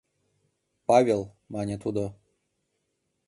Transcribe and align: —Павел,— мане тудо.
—Павел,— 0.87 1.21
мане 1.53 1.75
тудо. 1.83 2.03